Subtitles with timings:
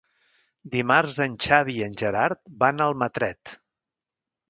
[0.75, 3.57] Dimarts en Xavi i en Gerard van a Almatret.